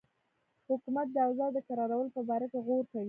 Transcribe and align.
حکومت 0.69 1.07
د 1.11 1.17
اوضاع 1.27 1.49
د 1.53 1.57
کرارولو 1.67 2.13
په 2.15 2.21
باره 2.29 2.47
کې 2.51 2.59
غور 2.67 2.83
کوي. 2.91 2.99